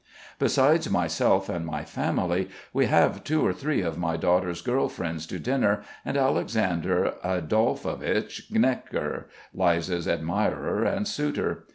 Besides 0.39 0.89
myself 0.89 1.47
and 1.47 1.63
my 1.63 1.83
family 1.85 2.49
we 2.73 2.87
have 2.87 3.23
two 3.23 3.45
or 3.45 3.53
three 3.53 3.83
of 3.83 3.99
my 3.99 4.17
daughter's 4.17 4.63
girl 4.63 4.89
friends 4.89 5.27
to 5.27 5.37
dinner 5.37 5.83
and 6.03 6.17
Alexander 6.17 7.13
Adolphovich 7.23 8.51
Gnekker, 8.51 9.25
Liza's 9.53 10.07
admirer 10.07 10.83
and 10.83 11.07
suitor. 11.07 11.67